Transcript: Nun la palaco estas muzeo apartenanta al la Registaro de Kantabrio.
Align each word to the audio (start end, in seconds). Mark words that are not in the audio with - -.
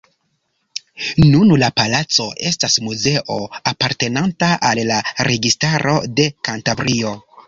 Nun 1.33 1.49
la 1.63 1.67
palaco 1.81 2.23
estas 2.51 2.77
muzeo 2.85 3.37
apartenanta 3.73 4.49
al 4.71 4.81
la 4.93 4.97
Registaro 5.29 5.95
de 6.21 6.27
Kantabrio. 6.49 7.13